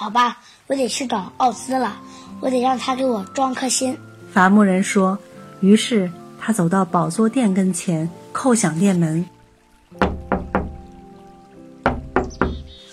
[0.00, 1.94] 好吧，我得去找奥兹了，
[2.40, 3.98] 我得让他给我装颗心。
[4.32, 5.18] 伐木人说。
[5.60, 6.10] 于是
[6.40, 9.26] 他走到宝座殿跟前，叩响殿门。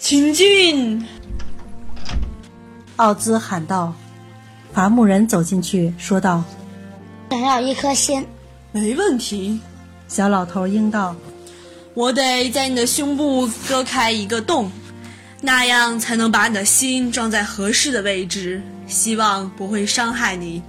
[0.00, 1.06] 请进。
[2.96, 3.94] 奥兹喊道。
[4.72, 6.42] 伐木人走进去，说道
[7.30, 8.26] ：“想要一颗心。”
[8.72, 9.60] 没问题。
[10.08, 11.14] 小老头应道
[11.94, 14.68] ：“我得在你的胸部割开一个洞，
[15.40, 20.62] 那样才能把你的心装在合适的位置，希望不会伤害你。”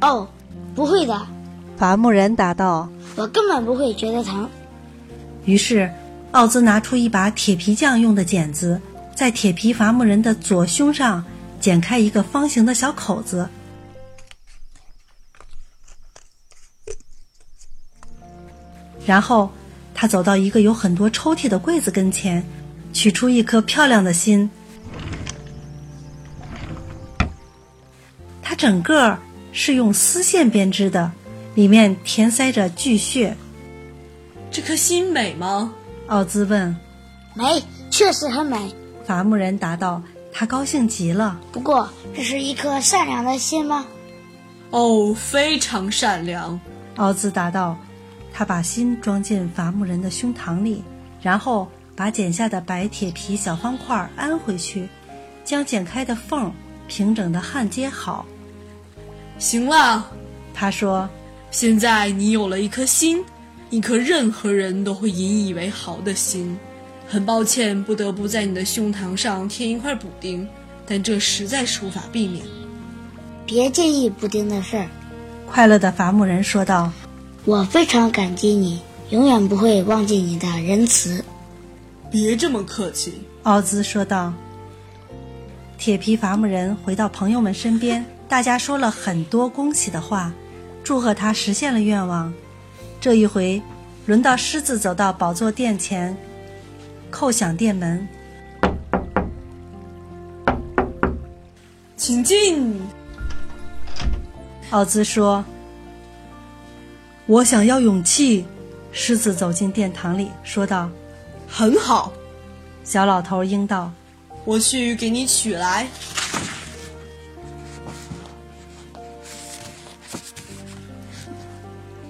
[0.00, 0.28] 哦，
[0.74, 1.26] 不会的。
[1.76, 4.48] 伐木人答道：“我根本不会觉得疼。”
[5.44, 5.90] 于是，
[6.30, 8.80] 奥兹拿出一把铁皮匠用的剪子，
[9.14, 11.24] 在铁皮伐木人的左胸上。
[11.60, 13.48] 剪开一个方形的小口子，
[19.06, 19.48] 然后
[19.94, 22.44] 他走到一个有很多抽屉的柜子跟前，
[22.92, 24.50] 取出一颗漂亮的心。
[28.42, 29.18] 它整个
[29.52, 31.12] 是用丝线编织的，
[31.54, 33.36] 里面填塞着巨穴。
[34.50, 35.72] 这颗心美吗？
[36.08, 36.76] 奥兹问。
[37.34, 38.74] 美，确实很美。
[39.06, 40.02] 伐木人答道。
[40.34, 41.38] 他高兴极了。
[41.52, 43.86] 不过，这是一颗善良的心吗？
[44.70, 46.58] 哦，非常善良。
[46.96, 47.76] 奥兹答道。
[48.32, 50.82] 他把心装进伐木人的胸膛里，
[51.20, 54.88] 然后把剪下的白铁皮小方块安回去，
[55.44, 56.52] 将剪开的缝
[56.88, 58.26] 平整的焊接好。
[59.38, 60.10] 行了，
[60.54, 61.08] 他说。
[61.50, 63.22] 现在你有了一颗心，
[63.68, 66.58] 一颗任何人都会引以为豪的心。
[67.06, 70.48] 很抱歉，不得不在你的胸膛上添一块补丁，
[70.86, 72.42] 但这实在是无法避免。
[73.44, 74.88] 别介意补丁的事儿，
[75.46, 76.90] 快乐的伐木人说道。
[77.44, 81.22] 我非常感激你，永远不会忘记你的仁慈。
[82.12, 84.34] 别这么客气，奥兹说道。
[85.78, 90.30] 铁皮伐木人回到朋友们身边，大家说了很多恭喜的话，
[90.84, 92.30] 祝贺他实现了愿望。
[93.00, 93.62] 这一回，
[94.04, 96.14] 轮到狮子走到宝座殿前。
[97.10, 98.06] 叩响殿门，
[101.96, 102.78] 请进。
[104.68, 105.42] 奥兹说
[107.24, 108.44] ：“我想要勇气。”
[108.92, 110.90] 狮子走进殿堂里，说道
[111.52, 112.10] ：“很好。”
[112.82, 113.92] 小老头应道
[114.46, 115.86] ：“我去给你取来。”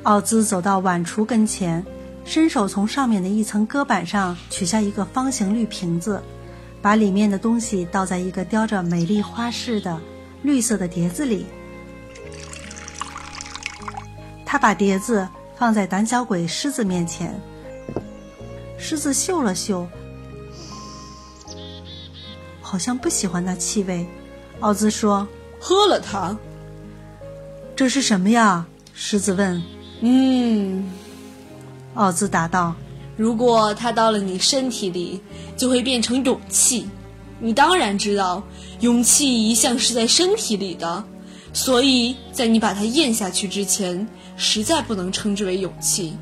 [0.04, 1.84] 奥兹走到碗橱跟前。
[2.24, 6.22] 伸手从上面的一层搁板上取下一个方形绿瓶子，
[6.80, 10.00] 把里面的东西倒在一个雕着美丽花饰的
[10.40, 11.44] 绿色的碟子里。
[14.46, 15.28] 他把碟子
[15.58, 17.38] 放在胆小鬼狮子面前。
[18.84, 19.88] 狮子嗅了嗅，
[22.60, 24.04] 好像不喜欢那气味。
[24.58, 25.26] 奥兹说
[25.60, 26.36] ：“喝了它。”
[27.76, 28.66] 这是什么呀？
[28.92, 29.62] 狮子问。
[30.02, 30.90] “嗯。”
[31.94, 32.74] 奥兹答道
[33.16, 35.20] ：“如果它到了你身体里，
[35.56, 36.88] 就会变成勇气。
[37.38, 38.42] 你当然知道，
[38.80, 41.04] 勇气一向是在身体里的，
[41.52, 44.04] 所以在你把它咽下去之前，
[44.36, 46.16] 实在不能称之为勇气。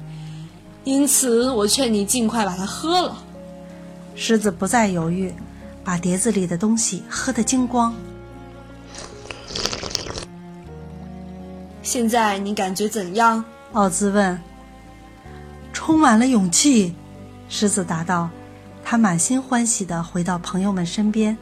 [0.84, 3.22] 因此，我劝你尽快把它喝了。”
[4.16, 5.32] 狮子不再犹豫，
[5.84, 7.94] 把碟子里的东西喝得精光。
[11.82, 13.44] 现在你感觉怎样？
[13.72, 14.38] 奥兹问。
[15.72, 16.94] 充满了勇气，
[17.48, 18.28] 狮子答道
[18.84, 21.36] ：“他满心欢喜地回到朋友们身边，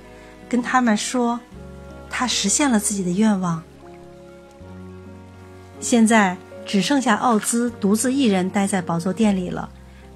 [0.49, 1.41] 跟他们说，
[2.09, 3.63] 他实现了自己的愿望。
[5.81, 6.37] 现在
[6.69, 9.71] 只剩下奥兹独自一人待在宝座殿里了。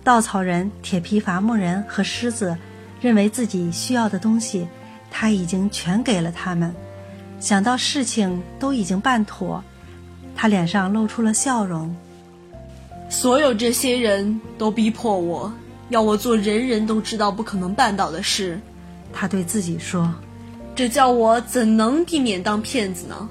[0.05, 2.59] 稻草人、铁皮伐木人和狮子
[3.01, 4.69] 认为自己需要的东西，
[5.11, 6.75] 他已经全给了他们。
[7.41, 9.65] 想到事情都已经办妥，
[10.37, 11.97] 他脸上露出了笑容。”
[13.09, 15.51] 所有这些人都逼迫我，
[15.89, 18.61] 要我做人人都知道不可能办到的事。
[19.11, 20.13] 他对自己说
[20.77, 23.29] ：“这叫我怎能避免当骗子呢？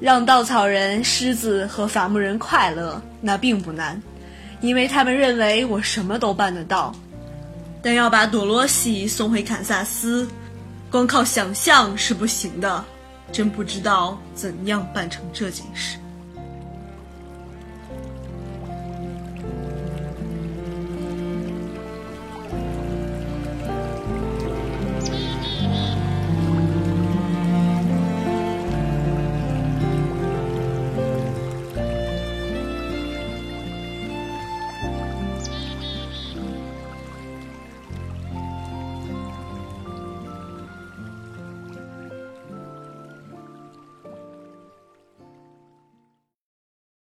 [0.00, 4.00] 让稻草人、狮子和伐木人快乐，那并不难，
[4.60, 6.94] 因为他们认为我什么都办得到。
[7.82, 10.28] 但要把朵罗西送回堪萨斯，
[10.90, 12.84] 光靠想象是不行的。
[13.30, 15.98] 真不知道怎样办成这件事。”